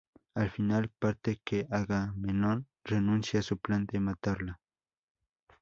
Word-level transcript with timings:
Al 0.33 0.49
final, 0.49 0.89
parte 0.89 1.39
que 1.43 1.67
Agamenón 1.69 2.65
renuncia 2.83 3.41
a 3.41 3.43
su 3.43 3.59
plan 3.59 3.85
de 3.85 3.99
matarla. 3.99 4.59